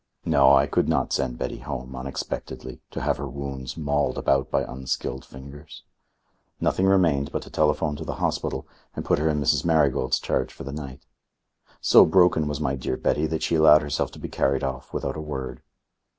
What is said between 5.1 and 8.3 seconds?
fingers. Nothing remained but to telephone to the